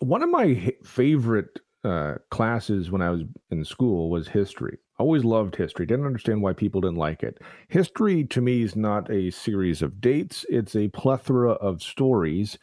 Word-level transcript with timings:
one 0.00 0.22
of 0.22 0.30
my 0.30 0.74
favorite 0.82 1.60
uh, 1.84 2.16
classes 2.30 2.90
when 2.90 3.02
I 3.02 3.10
was 3.10 3.22
in 3.50 3.64
school 3.64 4.10
was 4.10 4.28
history. 4.28 4.78
I 4.98 5.02
always 5.02 5.24
loved 5.24 5.56
history. 5.56 5.86
Didn't 5.86 6.06
understand 6.06 6.42
why 6.42 6.52
people 6.52 6.80
didn't 6.82 6.96
like 6.98 7.22
it. 7.22 7.38
History 7.68 8.24
to 8.24 8.40
me 8.40 8.62
is 8.62 8.76
not 8.76 9.10
a 9.10 9.30
series 9.30 9.80
of 9.80 10.00
dates, 10.00 10.44
it's 10.50 10.76
a 10.76 10.88
plethora 10.88 11.52
of 11.52 11.82
stories. 11.82 12.58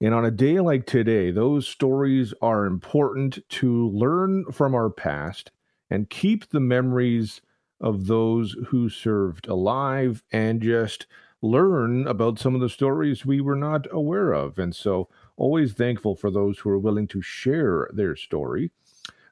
And 0.00 0.12
on 0.14 0.24
a 0.24 0.30
day 0.30 0.60
like 0.60 0.84
today, 0.84 1.30
those 1.30 1.66
stories 1.66 2.34
are 2.42 2.66
important 2.66 3.38
to 3.50 3.88
learn 3.90 4.44
from 4.50 4.74
our 4.74 4.90
past 4.90 5.52
and 5.88 6.10
keep 6.10 6.48
the 6.48 6.60
memories 6.60 7.40
of 7.80 8.06
those 8.06 8.56
who 8.68 8.88
served 8.88 9.46
alive 9.48 10.22
and 10.32 10.60
just 10.60 11.06
learn 11.40 12.06
about 12.06 12.38
some 12.38 12.54
of 12.54 12.60
the 12.60 12.68
stories 12.68 13.24
we 13.26 13.40
were 13.40 13.56
not 13.56 13.86
aware 13.92 14.32
of. 14.32 14.58
And 14.58 14.74
so, 14.74 15.08
always 15.36 15.72
thankful 15.72 16.14
for 16.14 16.30
those 16.30 16.58
who 16.58 16.70
are 16.70 16.78
willing 16.78 17.08
to 17.08 17.22
share 17.22 17.88
their 17.92 18.16
story. 18.16 18.70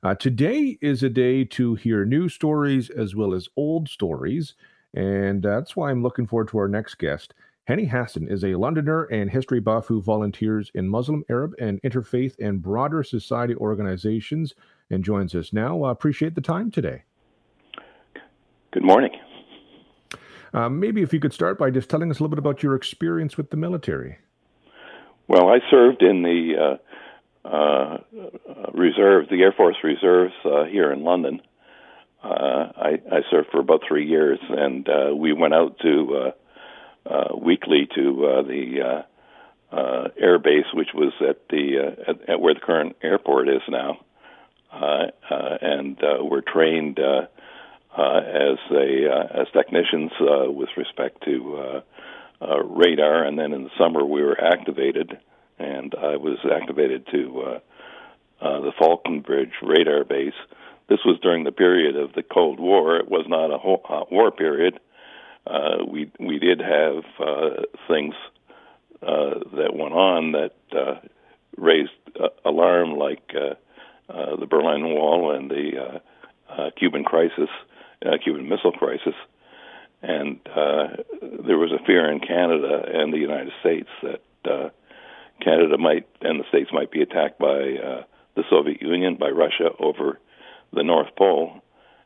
Uh, 0.02 0.14
today 0.14 0.78
is 0.80 1.02
a 1.02 1.10
day 1.10 1.44
to 1.44 1.74
hear 1.74 2.04
new 2.04 2.28
stories 2.28 2.88
as 2.90 3.14
well 3.14 3.34
as 3.34 3.48
old 3.56 3.88
stories. 3.88 4.54
And 4.94 5.42
that's 5.42 5.76
why 5.76 5.90
I'm 5.90 6.02
looking 6.02 6.26
forward 6.26 6.48
to 6.48 6.58
our 6.58 6.68
next 6.68 6.96
guest. 6.96 7.34
Hanny 7.64 7.84
Hassan 7.84 8.26
is 8.28 8.42
a 8.42 8.54
Londoner 8.54 9.04
and 9.04 9.30
history 9.30 9.60
buff 9.60 9.86
who 9.86 10.02
volunteers 10.02 10.72
in 10.74 10.88
Muslim, 10.88 11.22
Arab, 11.28 11.54
and 11.60 11.80
interfaith 11.82 12.34
and 12.40 12.60
broader 12.62 13.04
society 13.04 13.54
organizations 13.54 14.54
and 14.90 15.04
joins 15.04 15.34
us 15.34 15.52
now. 15.52 15.84
Uh, 15.84 15.90
appreciate 15.90 16.34
the 16.34 16.40
time 16.40 16.70
today. 16.70 17.04
Good 18.72 18.82
morning. 18.82 19.12
Uh, 20.52 20.68
maybe 20.68 21.02
if 21.02 21.12
you 21.12 21.20
could 21.20 21.32
start 21.32 21.58
by 21.58 21.70
just 21.70 21.88
telling 21.88 22.10
us 22.10 22.18
a 22.18 22.22
little 22.22 22.34
bit 22.34 22.38
about 22.38 22.62
your 22.62 22.74
experience 22.74 23.36
with 23.36 23.50
the 23.50 23.56
military. 23.56 24.18
Well, 25.30 25.48
I 25.48 25.60
served 25.70 26.02
in 26.02 26.22
the 26.24 26.76
uh, 27.44 27.48
uh, 27.48 27.98
reserve, 28.72 29.28
the 29.30 29.42
Air 29.42 29.52
Force 29.52 29.76
Reserves 29.84 30.34
uh, 30.44 30.64
here 30.64 30.90
in 30.90 31.04
London. 31.04 31.40
Uh, 32.20 32.26
I, 32.76 33.00
I, 33.12 33.20
served 33.30 33.50
for 33.52 33.60
about 33.60 33.82
three 33.86 34.08
years, 34.08 34.40
and 34.48 34.88
uh, 34.88 35.14
we 35.14 35.32
went 35.32 35.54
out 35.54 35.78
to 35.82 36.32
weekly 37.40 37.88
to 37.94 38.42
the 38.48 39.04
air 40.20 40.38
base, 40.40 40.66
which 40.74 40.88
was 40.92 41.12
at 41.20 41.48
the 41.48 41.94
at, 42.08 42.28
at, 42.28 42.40
where 42.40 42.54
the 42.54 42.60
current 42.60 42.96
airport 43.00 43.48
is 43.48 43.62
now, 43.68 44.00
and 44.72 45.96
we're 46.28 46.40
trained 46.40 46.98
uh, 46.98 47.26
as 48.18 48.58
a 48.72 49.08
uh, 49.08 49.42
as 49.42 49.46
technicians 49.52 50.10
uh, 50.20 50.50
with 50.50 50.70
respect 50.76 51.22
to 51.24 51.56
uh, 51.56 51.80
uh, 52.40 52.62
radar, 52.62 53.24
and 53.24 53.38
then 53.38 53.52
in 53.52 53.64
the 53.64 53.70
summer 53.78 54.04
we 54.04 54.22
were 54.22 54.40
activated, 54.40 55.18
and 55.60 55.94
I 55.94 56.16
was 56.16 56.38
activated 56.50 57.06
to 57.12 57.42
uh, 57.42 57.58
uh, 58.44 58.60
the 58.60 58.72
Falconbridge 58.78 59.52
radar 59.62 60.04
base. 60.04 60.34
This 60.88 61.00
was 61.04 61.18
during 61.20 61.44
the 61.44 61.52
period 61.52 61.96
of 61.96 62.12
the 62.14 62.22
Cold 62.22 62.58
War. 62.58 62.96
It 62.96 63.08
was 63.08 63.26
not 63.28 63.52
a 63.52 63.58
hot 63.58 64.10
war 64.10 64.30
period. 64.30 64.80
Uh, 65.46 65.84
we 65.86 66.10
we 66.18 66.38
did 66.38 66.60
have 66.60 67.04
uh, 67.18 67.62
things 67.88 68.14
uh, 69.02 69.40
that 69.56 69.74
went 69.74 69.94
on 69.94 70.32
that 70.32 70.54
uh, 70.72 71.00
raised 71.56 71.90
uh, 72.18 72.28
alarm, 72.44 72.96
like 72.96 73.32
uh, 73.34 73.54
uh, 74.12 74.36
the 74.36 74.46
Berlin 74.46 74.84
Wall 74.84 75.34
and 75.34 75.50
the 75.50 75.70
uh, 75.78 75.98
uh, 76.52 76.70
Cuban 76.76 77.04
crisis 77.04 77.48
uh, 78.04 78.16
Cuban 78.22 78.48
Missile 78.48 78.72
Crisis, 78.72 79.14
and 80.02 80.40
uh, 80.48 80.88
there 81.46 81.58
was 81.58 81.72
a 81.72 81.84
fear 81.84 82.10
in 82.10 82.20
Canada 82.20 82.82
and 82.92 83.12
the 83.12 83.18
United 83.18 83.52
States 83.60 83.88
that 84.02 84.22
uh, 84.50 84.70
Canada 85.40 85.78
might 85.78 86.06
and 86.20 86.40
the 86.40 86.48
states 86.48 86.70
might 86.72 86.90
be 86.90 87.02
attacked 87.02 87.38
by 87.38 87.46
uh, 87.46 88.02
the 88.36 88.44
Soviet 88.48 88.80
Union, 88.82 89.16
by 89.16 89.28
Russia 89.28 89.70
over 89.78 90.18
the 90.72 90.82
North 90.82 91.14
Pole, 91.16 91.60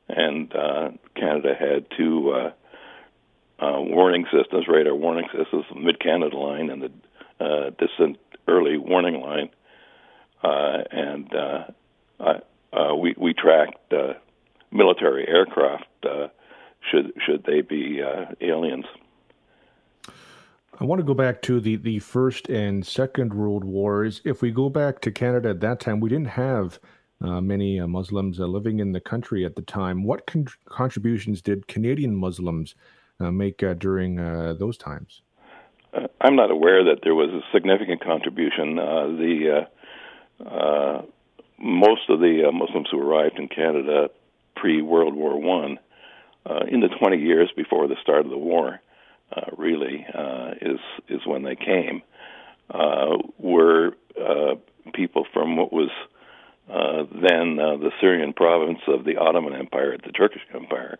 and 0.09 0.55
uh, 0.55 0.91
Canada 1.15 1.55
had 1.59 1.87
two 1.97 2.31
uh, 2.31 3.65
uh, 3.65 3.81
warning 3.81 4.27
systems, 4.33 4.67
radar 4.69 4.95
warning 4.95 5.27
systems, 5.37 5.65
the 5.73 5.81
Mid 5.81 6.01
Canada 6.01 6.37
Line 6.37 6.71
and 6.71 6.83
the 6.83 7.45
uh, 7.45 7.71
Distant 7.79 8.19
Early 8.49 8.79
Warning 8.79 9.21
Line, 9.21 9.51
uh, 10.43 10.83
and 10.91 11.35
uh, 11.35 11.65
uh, 12.73 12.95
we 12.95 13.15
we 13.17 13.33
tracked 13.35 13.93
uh, 13.93 14.15
military 14.71 15.27
aircraft 15.29 15.87
uh, 16.05 16.29
should 16.91 17.13
should 17.25 17.45
they 17.45 17.61
be 17.61 18.01
uh, 18.03 18.27
aliens. 18.41 18.85
I 20.81 20.85
want 20.85 20.99
to 20.99 21.05
go 21.05 21.15
back 21.15 21.41
to 21.43 21.61
the, 21.61 21.77
the 21.77 22.01
First 22.01 22.49
and 22.49 22.85
Second 22.85 23.33
World 23.33 23.63
Wars. 23.63 24.21
If 24.25 24.43
we 24.43 24.51
go 24.51 24.69
back 24.69 25.01
to 25.03 25.13
Canada 25.13 25.51
at 25.51 25.61
that 25.61 25.79
time, 25.79 26.01
we 26.01 26.09
didn't 26.09 26.29
have 26.29 26.81
uh, 27.21 27.41
many 27.41 27.79
uh, 27.79 27.87
Muslims 27.87 28.41
uh, 28.41 28.47
living 28.47 28.81
in 28.81 28.91
the 28.91 29.01
country 29.01 29.45
at 29.45 29.55
the 29.55 29.63
time. 29.63 30.03
What 30.03 30.27
con- 30.27 30.49
contributions 30.67 31.41
did 31.41 31.69
Canadian 31.69 32.17
Muslims 32.17 32.75
uh, 33.21 33.31
make 33.31 33.63
uh, 33.63 33.75
during 33.75 34.17
those 34.17 34.77
times? 34.77 35.23
I'm 36.21 36.35
not 36.35 36.51
aware 36.51 36.83
that 36.83 37.01
there 37.05 37.15
was 37.15 37.31
a 37.31 37.41
significant 37.53 38.03
contribution. 38.03 38.77
the 38.77 39.69
most 41.57 42.11
of 42.11 42.19
the 42.19 42.51
Muslims 42.53 42.89
who 42.91 43.01
arrived 43.01 43.39
in 43.39 43.47
Canada 43.47 44.11
pre 44.57 44.83
World 44.83 45.15
War 45.15 45.41
One, 45.41 45.79
uh, 46.47 46.61
in 46.69 46.81
the 46.81 46.89
20 46.89 47.17
years 47.19 47.51
before 47.57 47.89
the 47.89 47.97
start 48.03 48.25
of 48.25 48.31
the 48.31 48.39
war, 48.39 48.81
uh, 49.33 49.51
really 49.57 50.07
uh, 50.13 50.53
is 50.61 50.81
is 51.09 51.21
when 51.27 51.43
they 51.43 51.57
came. 51.57 52.03
Uh, 52.71 53.17
were 53.39 53.93
uh, 54.21 54.55
people 54.95 55.27
from 55.33 55.57
what 55.57 55.73
was 55.73 55.91
uh, 56.69 57.05
then 57.13 57.59
uh, 57.59 57.77
the 57.77 57.91
Syrian 58.01 58.33
province 58.33 58.81
of 58.89 59.05
the 59.05 59.17
Ottoman 59.17 59.55
Empire, 59.55 59.97
the 59.99 60.13
Turkish 60.13 60.43
Empire, 60.55 60.99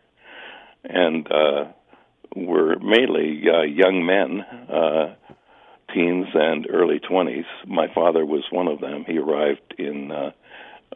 and 0.85 1.27
were 2.37 2.77
mainly 2.81 3.43
young 3.43 4.05
men, 4.05 4.45
teens 5.95 6.27
and 6.35 6.67
early 6.69 6.99
20s. 7.01 7.47
My 7.67 7.87
father 7.95 8.27
was 8.27 8.45
one 8.51 8.69
of 8.69 8.81
them. 8.81 9.05
He 9.07 9.19
arrived 9.19 9.75
in 9.79 10.11
uh, 10.11 10.33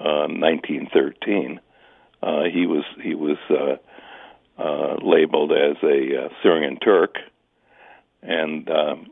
uh, 0.00 0.26
1913 0.28 1.60
uh, 2.22 2.44
he 2.52 2.66
was 2.66 2.84
he 3.02 3.14
was 3.14 3.36
uh, 4.58 4.96
labeled 5.02 5.52
as 5.52 5.76
a 5.82 6.24
uh, 6.24 6.28
Syrian 6.42 6.78
Turk, 6.78 7.16
and 8.22 8.68
um, 8.68 9.06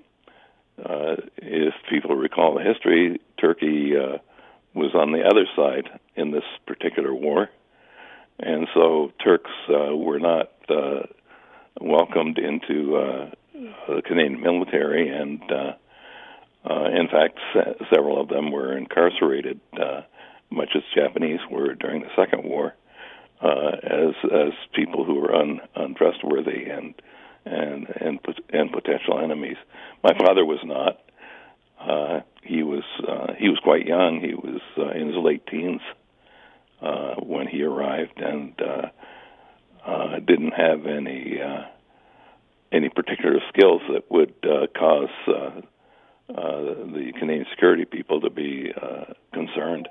uh, 0.85 1.17
if 1.39 1.75
people 1.89 2.17
recall 2.17 2.55
the 2.55 2.65
history, 2.65 3.21
Turkey 3.41 3.93
uh, 3.97 4.19
was 4.75 4.95
on 4.95 5.13
the 5.13 5.23
other 5.23 5.47
side 5.55 5.89
in 6.17 6.33
this 6.33 6.45
particular 6.67 7.15
war, 7.15 7.49
and 8.41 8.67
so 8.75 9.13
Turks 9.23 9.51
uh, 9.69 9.95
were 9.95 10.19
not 10.19 10.51
uh, 10.69 11.03
welcomed 11.81 12.39
into 12.39 12.97
uh, 12.97 13.31
the 13.89 14.03
Canadian 14.03 14.41
military, 14.41 15.09
and 15.09 15.41
uh, 15.51 15.73
uh, 16.69 16.89
in 16.91 17.07
fact, 17.09 17.39
se- 17.55 17.87
several 17.95 18.21
of 18.21 18.29
them 18.29 18.51
were 18.51 18.77
incarcerated, 18.77 19.61
uh, 19.81 20.03
much 20.51 20.71
as 20.75 20.83
Japanese 20.95 21.41
were 21.51 21.75
during 21.75 22.03
the 22.03 22.11
Second 22.17 22.45
War 22.45 22.75
uh, 23.41 23.71
as 23.83 24.15
as 24.25 24.53
people 24.75 25.05
who 25.05 25.25
are 25.25 25.35
un, 25.35 25.61
untrustworthy 25.75 26.71
and 26.71 26.95
and 27.45 27.87
and 28.01 28.19
and 28.51 28.73
potential 28.73 29.19
enemies. 29.19 29.57
My 30.03 30.17
father 30.19 30.45
was 30.45 30.61
not. 30.65 31.01
Uh, 31.79 32.21
he 32.43 32.63
was 32.63 32.85
uh, 33.07 33.35
he 33.39 33.49
was 33.49 33.59
quite 33.63 33.87
young. 33.87 34.21
He 34.21 34.35
was 34.35 34.61
uh, 34.79 34.91
in 34.91 35.09
his 35.09 35.17
late 35.17 35.47
teens 35.47 35.81
uh, 36.81 37.15
when 37.17 37.47
he 37.47 37.63
arrived, 37.63 38.19
and 38.19 38.55
uh, 38.61 38.89
uh, 39.85 40.19
didn't 40.21 40.53
have 40.53 40.87
any 40.87 41.41
uh, 41.41 41.65
any 42.73 42.89
particular 42.89 43.41
skills 43.49 43.83
that 43.93 44.11
would 44.11 44.35
uh, 44.43 44.67
cause 44.77 45.09
uh, 45.29 45.61
uh, 46.29 46.61
the 46.93 47.13
Canadian 47.19 47.47
security 47.51 47.85
people 47.85 48.21
to 48.23 48.31
be 48.31 48.73
uh, 48.81 49.13
concerned. 49.33 49.89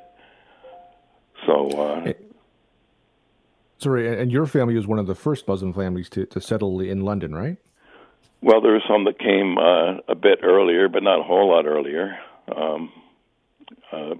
So 1.45 1.69
uh, 1.69 2.13
Sorry, 3.77 4.21
and 4.21 4.31
your 4.31 4.45
family 4.45 4.75
was 4.75 4.87
one 4.87 4.99
of 4.99 5.07
the 5.07 5.15
first 5.15 5.47
Muslim 5.47 5.73
families 5.73 6.09
to, 6.09 6.25
to 6.27 6.39
settle 6.39 6.79
in 6.79 7.01
London, 7.01 7.35
right? 7.35 7.57
Well, 8.41 8.61
there 8.61 8.71
were 8.71 8.83
some 8.87 9.05
that 9.05 9.19
came 9.19 9.57
uh, 9.57 10.01
a 10.07 10.15
bit 10.15 10.39
earlier, 10.43 10.87
but 10.87 11.03
not 11.03 11.19
a 11.19 11.23
whole 11.23 11.49
lot 11.49 11.65
earlier. 11.65 12.17
Um, 12.55 12.91
uh, 13.91 14.15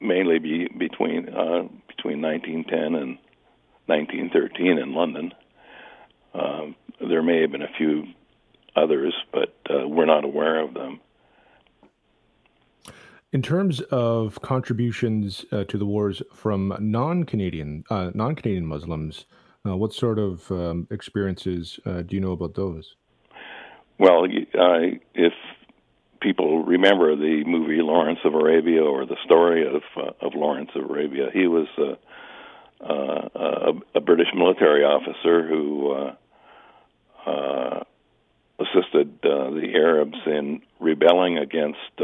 mainly 0.00 0.38
be, 0.38 0.68
between 0.76 1.28
uh, 1.28 1.68
between 1.88 2.20
1910 2.22 2.94
and 2.94 3.18
1913 3.86 4.78
in 4.78 4.94
London. 4.94 5.32
Um, 6.34 6.74
there 7.00 7.22
may 7.22 7.42
have 7.42 7.52
been 7.52 7.62
a 7.62 7.72
few 7.78 8.04
others, 8.74 9.14
but 9.32 9.54
uh, 9.70 9.86
we're 9.88 10.06
not 10.06 10.24
aware 10.24 10.60
of 10.60 10.74
them. 10.74 11.00
In 13.32 13.42
terms 13.42 13.80
of 13.90 14.40
contributions 14.40 15.44
uh, 15.50 15.64
to 15.64 15.78
the 15.78 15.84
wars 15.84 16.22
from 16.32 16.76
non-Canadian 16.78 17.82
uh, 17.90 18.12
non-Canadian 18.14 18.66
Muslims, 18.66 19.26
uh, 19.66 19.76
what 19.76 19.92
sort 19.92 20.18
of 20.18 20.50
um, 20.52 20.86
experiences 20.92 21.80
uh, 21.84 22.02
do 22.02 22.14
you 22.14 22.20
know 22.20 22.30
about 22.30 22.54
those? 22.54 22.94
Well, 23.98 24.24
uh, 24.24 24.98
if 25.14 25.32
people 26.22 26.64
remember 26.64 27.16
the 27.16 27.42
movie 27.46 27.82
Lawrence 27.82 28.20
of 28.24 28.34
Arabia 28.34 28.82
or 28.82 29.06
the 29.06 29.16
story 29.24 29.66
of 29.66 29.82
uh, 29.96 30.12
of 30.24 30.34
Lawrence 30.34 30.70
of 30.76 30.88
Arabia. 30.88 31.28
He 31.32 31.48
was 31.48 31.66
a, 31.78 31.96
a 33.94 34.00
British 34.00 34.28
military 34.34 34.84
officer 34.84 35.48
who 35.48 36.12
assisted 38.60 39.18
the 39.22 39.72
Arabs 39.74 40.18
in 40.26 40.62
rebelling 40.78 41.38
against 41.38 42.00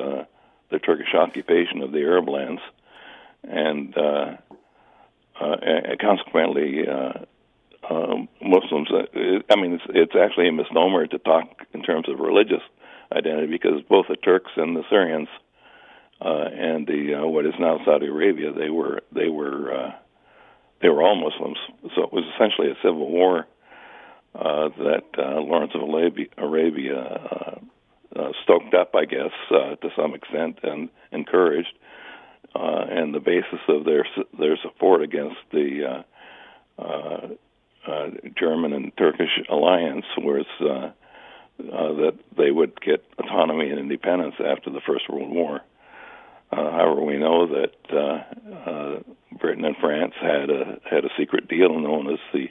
the 0.73 0.79
Turkish 0.79 1.15
occupation 1.15 1.83
of 1.83 1.93
the 1.93 2.01
Arab 2.01 2.29
lands, 2.29 2.61
and 3.45 3.97
uh, 3.97 4.37
uh, 5.41 5.57
and 5.63 5.99
consequently. 5.99 6.89
Uh, 6.89 7.13
um, 7.91 8.29
Muslims. 8.41 8.89
Uh, 8.93 9.43
I 9.51 9.61
mean, 9.61 9.73
it's, 9.73 9.85
it's 9.89 10.13
actually 10.15 10.47
a 10.47 10.53
misnomer 10.53 11.05
to 11.09 11.19
talk 11.19 11.67
in 11.75 11.83
terms 11.83 12.09
of 12.09 12.21
religious 12.21 12.63
identity 13.11 13.49
because 13.49 13.83
both 13.89 14.07
the 14.09 14.15
Turks 14.15 14.53
and 14.57 14.77
the 14.77 14.85
Syrians 14.89 15.29
uh, 16.21 16.49
and 16.55 16.87
the 16.87 17.15
uh, 17.15 17.27
what 17.27 17.47
is 17.47 17.55
now 17.59 17.81
Saudi 17.85 18.07
Arabia, 18.07 18.53
they 18.53 18.71
were 18.71 19.01
they 19.11 19.29
were 19.29 19.75
uh, 19.75 19.93
they 20.81 20.89
were 20.89 21.03
all 21.03 21.17
Muslims. 21.17 21.59
So 21.95 22.05
it 22.05 22.13
was 22.13 22.25
essentially 22.35 22.71
a 22.71 22.77
civil 22.77 23.11
war 23.11 23.47
uh, 24.35 24.69
that 24.79 25.05
uh, 25.19 25.41
Lawrence 25.41 25.73
of 25.75 25.83
Arabia, 25.83 26.27
Arabia 26.39 26.99
uh, 26.99 27.35
uh, 27.35 27.59
stoked 28.43 28.75
up, 28.75 28.95
I 28.95 29.05
guess, 29.05 29.33
uh, 29.51 29.77
to 29.77 29.89
some 29.97 30.15
extent, 30.15 30.59
and 30.63 30.89
encouraged. 31.11 31.75
Uh, 32.55 32.85
and 32.91 33.15
the 33.15 33.21
basis 33.21 33.61
of 33.69 33.85
their 33.85 34.07
their 34.39 34.59
support 34.63 35.03
against 35.03 35.39
the 35.53 36.05
uh, 36.79 36.83
uh, 36.83 37.29
uh, 37.87 38.11
German 38.39 38.73
and 38.73 38.93
Turkish 38.97 39.41
alliance 39.51 40.05
was 40.19 40.47
uh, 40.61 40.91
uh, 41.61 41.93
that 41.95 42.19
they 42.37 42.51
would 42.51 42.81
get 42.81 43.05
autonomy 43.19 43.71
and 43.71 43.79
independence 43.79 44.35
after 44.39 44.71
the 44.71 44.81
First 44.87 45.09
World 45.09 45.31
War. 45.31 45.61
Uh, 46.51 46.71
however, 46.73 47.03
we 47.03 47.17
know 47.17 47.47
that 47.47 47.75
uh, 47.91 48.71
uh, 48.71 49.01
Britain 49.39 49.65
and 49.65 49.77
France 49.81 50.15
had 50.21 50.51
a 50.51 50.81
had 50.91 51.05
a 51.05 51.11
secret 51.19 51.49
deal 51.49 51.79
known 51.79 52.13
as 52.13 52.19
the 52.35 52.47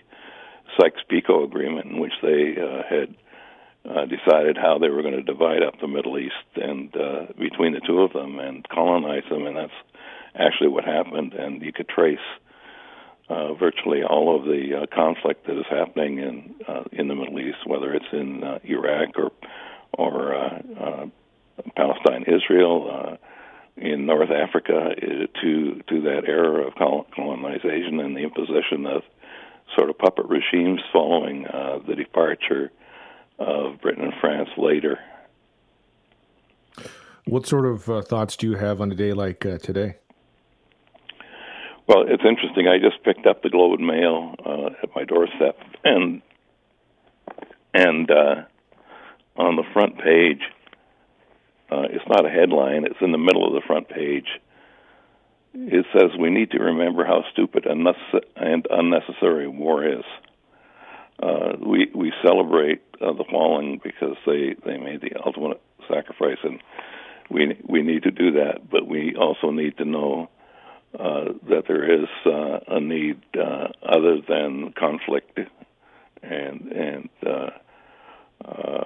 Sykes-Picot 0.79 1.43
Agreement, 1.43 1.85
in 1.85 1.99
which 1.99 2.13
they 2.23 2.55
uh, 2.57 2.81
had 2.89 3.15
uh, 3.89 4.05
decided 4.05 4.57
how 4.57 4.77
they 4.77 4.89
were 4.89 5.01
going 5.01 5.15
to 5.15 5.23
divide 5.23 5.63
up 5.63 5.79
the 5.79 5.87
Middle 5.87 6.17
East 6.17 6.33
and 6.55 6.95
uh, 6.95 7.25
between 7.37 7.73
the 7.73 7.81
two 7.85 8.01
of 8.01 8.13
them 8.13 8.39
and 8.39 8.67
colonize 8.69 9.23
them, 9.29 9.47
and 9.47 9.57
that's 9.57 9.71
actually 10.35 10.69
what 10.69 10.85
happened. 10.85 11.33
And 11.33 11.61
you 11.61 11.73
could 11.73 11.89
trace 11.89 12.19
uh, 13.29 13.53
virtually 13.53 14.03
all 14.03 14.35
of 14.35 14.45
the 14.45 14.81
uh, 14.81 14.95
conflict 14.95 15.47
that 15.47 15.57
is 15.57 15.65
happening 15.69 16.19
in 16.19 16.55
uh, 16.67 16.83
in 16.91 17.07
the 17.07 17.15
Middle 17.15 17.39
East, 17.39 17.65
whether 17.65 17.93
it's 17.93 18.11
in 18.11 18.43
uh, 18.43 18.59
Iraq 18.63 19.17
or 19.17 19.31
or 19.93 20.35
uh, 20.35 20.59
uh, 20.79 21.05
Palestine, 21.75 22.23
Israel, 22.27 22.89
uh, 22.91 23.17
in 23.77 24.05
North 24.05 24.29
Africa, 24.29 24.91
uh, 24.91 25.41
to 25.41 25.81
to 25.87 26.01
that 26.01 26.23
era 26.27 26.67
of 26.67 26.75
colonization 26.75 27.99
and 27.99 28.15
the 28.15 28.21
imposition 28.21 28.85
of 28.85 29.01
sort 29.77 29.89
of 29.89 29.97
puppet 29.97 30.25
regimes 30.25 30.81
following 30.91 31.47
uh, 31.47 31.79
the 31.87 31.95
departure 31.95 32.71
of 33.41 33.81
Britain 33.81 34.03
and 34.03 34.13
France 34.19 34.49
later. 34.57 34.99
What 37.25 37.45
sort 37.45 37.65
of 37.65 37.89
uh, 37.89 38.01
thoughts 38.01 38.35
do 38.35 38.47
you 38.47 38.55
have 38.55 38.81
on 38.81 38.91
a 38.91 38.95
day 38.95 39.13
like 39.13 39.45
uh, 39.45 39.57
today? 39.57 39.97
Well, 41.87 42.05
it's 42.07 42.23
interesting. 42.27 42.67
I 42.67 42.77
just 42.77 43.03
picked 43.03 43.25
up 43.25 43.43
the 43.43 43.49
Globe 43.49 43.79
and 43.79 43.87
Mail 43.87 44.35
uh, 44.45 44.69
at 44.81 44.89
my 44.95 45.03
doorstep, 45.03 45.57
and 45.83 46.21
and 47.73 48.09
uh, 48.09 48.35
on 49.35 49.55
the 49.55 49.63
front 49.73 49.97
page, 49.97 50.41
uh, 51.71 51.83
it's 51.89 52.07
not 52.07 52.25
a 52.25 52.29
headline; 52.29 52.85
it's 52.85 53.01
in 53.01 53.11
the 53.11 53.17
middle 53.17 53.45
of 53.45 53.53
the 53.53 53.65
front 53.65 53.89
page. 53.89 54.27
It 55.53 55.85
says 55.93 56.11
we 56.19 56.29
need 56.29 56.51
to 56.51 56.59
remember 56.59 57.05
how 57.05 57.23
stupid 57.31 57.65
and 57.65 58.65
unnecessary 58.69 59.47
war 59.47 59.85
is. 59.85 60.05
Uh, 61.21 61.53
we 61.65 61.91
we 61.93 62.11
celebrate 62.23 62.81
uh, 62.99 63.13
the 63.13 63.25
fallen 63.29 63.79
because 63.83 64.17
they 64.25 64.55
they 64.65 64.77
made 64.77 65.01
the 65.01 65.11
ultimate 65.23 65.61
sacrifice, 65.87 66.39
and 66.43 66.61
we 67.29 67.57
we 67.67 67.81
need 67.83 68.03
to 68.03 68.11
do 68.11 68.31
that. 68.31 68.69
But 68.69 68.87
we 68.87 69.15
also 69.15 69.51
need 69.51 69.77
to 69.77 69.85
know 69.85 70.29
uh, 70.97 71.25
that 71.49 71.63
there 71.67 72.03
is 72.03 72.09
uh, 72.25 72.59
a 72.67 72.79
need 72.79 73.21
uh, 73.39 73.67
other 73.83 74.19
than 74.27 74.73
conflict 74.77 75.39
and 76.23 76.71
and 76.71 77.09
uh, 77.25 77.49
uh, 78.45 78.83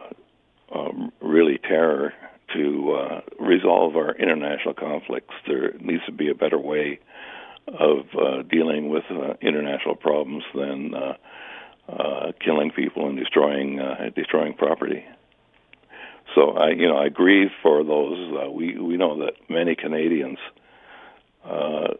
um, 0.74 1.12
really 1.22 1.58
terror 1.58 2.14
to 2.54 2.92
uh, 2.94 3.22
resolve 3.40 3.96
our 3.96 4.16
international 4.16 4.74
conflicts. 4.74 5.34
There 5.48 5.74
needs 5.80 6.06
to 6.06 6.12
be 6.12 6.30
a 6.30 6.36
better 6.36 6.60
way 6.60 7.00
of 7.68 8.06
uh, 8.16 8.44
dealing 8.44 8.90
with 8.90 9.04
uh, 9.10 9.34
international 9.42 9.96
problems 9.96 10.44
than 10.54 10.94
uh, 10.94 11.14
uh, 11.88 12.32
killing 12.44 12.72
people 12.72 13.08
and 13.08 13.18
destroying 13.18 13.80
uh, 13.80 14.10
destroying 14.16 14.54
property. 14.54 15.06
So 16.34 16.52
I, 16.52 16.72
you 16.72 16.88
know, 16.88 16.98
I 16.98 17.10
grieve 17.10 17.52
for 17.62 17.84
those. 17.84 18.34
Uh, 18.34 18.52
we 18.52 18.78
we 18.78 18.98
know 18.98 19.20
that 19.20 19.34
many 19.50 19.76
Canadians 19.76 20.40
uh, 21.46 21.94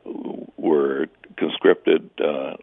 were 0.58 1.08
conscripted 1.38 2.10
uh, 2.20 2.56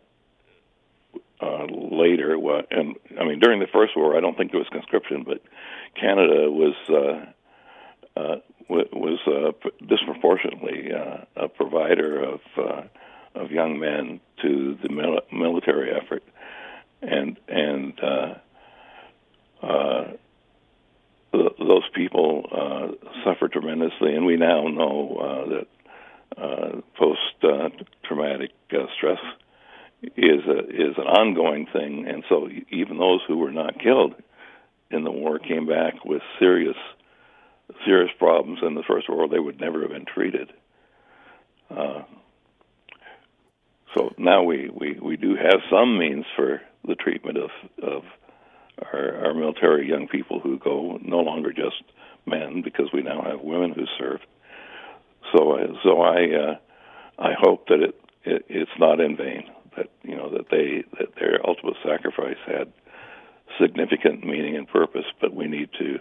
uh, 1.41 1.67
later. 1.67 2.35
And 2.71 2.97
I 3.19 3.25
mean, 3.25 3.39
during 3.39 3.61
the 3.61 3.67
First 3.73 3.97
War, 3.97 4.17
I 4.17 4.21
don't 4.21 4.37
think 4.37 4.51
there 4.53 4.61
was 4.61 4.69
conscription, 4.69 5.25
but 5.25 5.43
Canada 5.95 6.51
was 6.51 6.75
uh, 6.89 8.21
uh, 8.21 8.37
was 8.69 9.19
uh, 9.27 9.53
disproportionately 9.87 10.93
uh, 10.93 11.25
a 11.37 11.49
provider 11.49 12.23
of 12.23 12.41
uh, 12.57 12.83
of 13.35 13.51
young 13.51 13.79
men 13.79 14.21
to 14.43 14.77
the 14.83 14.89
mil- 14.89 15.21
military 15.33 15.91
effort, 15.91 16.23
and 17.03 17.37
and 17.49 18.01
uh, 18.01 18.35
uh, 19.63 20.05
th- 21.33 21.57
those 21.59 21.89
people 21.95 22.47
uh, 22.51 23.09
suffered 23.25 23.53
tremendously, 23.53 24.15
and 24.15 24.25
we 24.25 24.37
now 24.37 24.69
know 24.69 25.17
uh, 25.17 25.49
that 25.51 25.67
uh, 26.43 26.81
post-traumatic 26.99 28.51
uh, 28.73 28.87
stress 28.97 29.19
is 30.17 30.41
a, 30.49 30.59
is 30.69 30.97
an 30.97 31.07
ongoing 31.07 31.67
thing, 31.73 32.07
and 32.09 32.25
so 32.29 32.49
even 32.71 32.99
those 32.99 33.21
who 33.29 33.37
were 33.37 33.53
not 33.53 33.79
killed 33.79 34.15
in 34.91 35.05
the 35.05 35.11
war 35.11 35.39
came 35.39 35.67
back 35.67 36.05
with 36.05 36.23
serious 36.39 36.77
serious 37.87 38.11
problems 38.19 38.59
in 38.63 38.75
the 38.75 38.83
first 38.87 39.09
world. 39.09 39.31
They 39.31 39.39
would 39.39 39.61
never 39.61 39.81
have 39.83 39.91
been 39.91 40.05
treated. 40.05 40.53
Uh, 41.71 42.03
so 43.95 44.13
now 44.19 44.43
we, 44.43 44.69
we, 44.69 44.99
we 45.01 45.17
do 45.17 45.35
have 45.37 45.61
some 45.71 45.99
means 45.99 46.25
for 46.37 46.61
the 46.87 46.95
treatment 46.95 47.39
of 47.39 47.51
of 47.83 48.03
our, 48.93 49.27
our 49.27 49.35
military 49.35 49.89
young 49.89 50.09
people 50.09 50.41
who 50.41 50.59
go 50.59 50.99
no 51.03 51.19
longer 51.19 51.53
just 51.53 51.83
men 52.27 52.63
because 52.63 52.89
we 52.93 53.03
now 53.03 53.23
have 53.23 53.41
women 53.41 53.73
who 53.73 53.85
serve. 53.99 54.21
So 55.33 55.59
so 55.83 56.01
I 56.01 56.35
uh, 56.35 56.55
I 57.19 57.33
hope 57.39 57.69
that 57.69 57.83
it, 57.83 58.01
it 58.25 58.45
it's 58.49 58.79
not 58.79 59.01
in 59.01 59.17
vain. 59.17 59.51
That 59.77 59.89
you 60.03 60.17
know 60.17 60.31
that 60.31 60.51
they 60.51 60.85
that 60.99 61.15
their 61.19 61.47
ultimate 61.47 61.77
sacrifice 61.85 62.39
had 62.47 62.73
significant 63.61 64.25
meaning 64.25 64.57
and 64.57 64.69
purpose. 64.69 65.07
But 65.21 65.35
we 65.35 65.47
need 65.47 65.71
to 65.79 65.99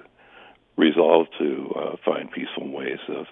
resolve 0.77 1.27
to 1.37 1.73
uh, 1.75 1.95
find 2.03 2.31
peaceful 2.31 2.69
ways 2.71 2.99
of 3.07 3.25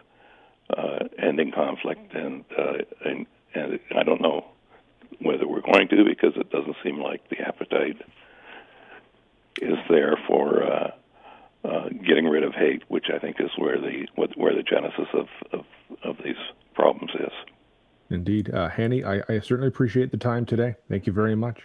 uh, 0.77 1.07
ending 1.17 1.51
conflict, 1.51 2.13
and, 2.13 2.45
uh, 2.57 2.73
and 3.03 3.25
and 3.55 3.79
I 3.95 4.03
don't 4.03 4.21
know 4.21 4.45
whether 5.21 5.47
we're 5.47 5.61
going 5.61 5.87
to 5.89 6.03
because 6.03 6.33
it 6.35 6.49
doesn't 6.49 6.75
seem 6.83 6.99
like 6.99 7.27
the 7.29 7.39
appetite 7.39 8.01
is 9.61 9.77
there 9.89 10.17
for 10.27 10.63
uh, 10.63 10.91
uh, 11.65 11.89
getting 12.07 12.25
rid 12.25 12.43
of 12.43 12.53
hate, 12.53 12.83
which 12.87 13.07
I 13.13 13.19
think 13.19 13.37
is 13.39 13.49
where 13.57 13.79
the 13.79 14.07
where 14.35 14.55
the 14.55 14.63
genesis 14.63 15.07
of, 15.13 15.27
of, 15.51 15.65
of 16.03 16.17
these 16.23 16.37
problems 16.73 17.11
is. 17.19 17.33
Indeed. 18.09 18.53
Uh, 18.53 18.69
Hanny, 18.69 19.03
I, 19.03 19.21
I, 19.29 19.39
certainly 19.39 19.67
appreciate 19.67 20.11
the 20.11 20.17
time 20.17 20.45
today. 20.45 20.75
Thank 20.89 21.05
you 21.05 21.13
very 21.13 21.35
much. 21.35 21.59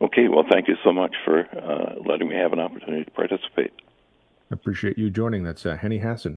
Okay, 0.00 0.28
well, 0.28 0.44
thank 0.50 0.66
you 0.66 0.74
so 0.82 0.92
much 0.92 1.14
for 1.24 1.40
uh, 1.40 1.94
letting 2.04 2.28
me 2.28 2.34
have 2.34 2.52
an 2.52 2.58
opportunity 2.58 3.04
to 3.04 3.10
participate. 3.12 3.72
I 4.50 4.54
appreciate 4.54 4.98
you 4.98 5.10
joining. 5.10 5.44
That's 5.44 5.64
uh, 5.64 5.76
Hanny 5.76 5.98
Hassan. 5.98 6.34